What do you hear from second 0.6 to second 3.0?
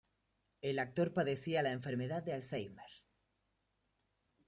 El actor padecía la enfermedad de Alzheimer.